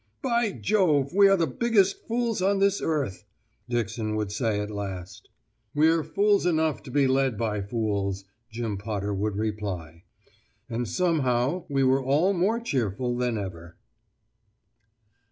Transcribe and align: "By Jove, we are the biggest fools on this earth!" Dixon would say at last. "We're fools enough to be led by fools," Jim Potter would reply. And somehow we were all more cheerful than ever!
"By 0.23 0.53
Jove, 0.53 1.13
we 1.13 1.27
are 1.27 1.37
the 1.37 1.45
biggest 1.45 2.07
fools 2.07 2.41
on 2.41 2.57
this 2.57 2.81
earth!" 2.81 3.23
Dixon 3.69 4.15
would 4.15 4.31
say 4.31 4.59
at 4.59 4.71
last. 4.71 5.29
"We're 5.75 6.03
fools 6.03 6.43
enough 6.47 6.81
to 6.81 6.89
be 6.89 7.05
led 7.05 7.37
by 7.37 7.61
fools," 7.61 8.25
Jim 8.49 8.77
Potter 8.79 9.13
would 9.13 9.35
reply. 9.35 10.05
And 10.67 10.87
somehow 10.89 11.65
we 11.69 11.83
were 11.83 12.01
all 12.03 12.33
more 12.33 12.59
cheerful 12.59 13.15
than 13.15 13.37
ever! 13.37 13.75